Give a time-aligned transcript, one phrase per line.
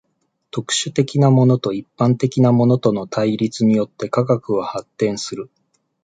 [0.49, 5.51] 特殊的なものと一般的なものとの対立によって科学は発達する。